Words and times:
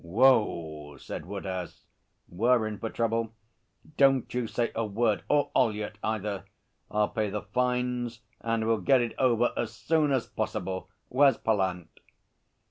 'Whew!' 0.03 0.97
said 0.97 1.27
Woodhouse. 1.27 1.85
'We're 2.27 2.65
in 2.65 2.79
for 2.79 2.89
trouble. 2.89 3.33
Don't 3.97 4.33
you 4.33 4.47
say 4.47 4.71
a 4.73 4.83
word 4.83 5.21
or 5.29 5.51
Ollyett 5.55 5.99
either! 6.03 6.45
I'll 6.89 7.09
pay 7.09 7.29
the 7.29 7.43
fines 7.43 8.21
and 8.39 8.65
we'll 8.65 8.81
get 8.81 9.01
it 9.01 9.13
over 9.19 9.53
as 9.55 9.75
soon 9.75 10.11
as 10.11 10.25
possible. 10.25 10.89
Where's 11.09 11.37
Pallant?' 11.37 11.99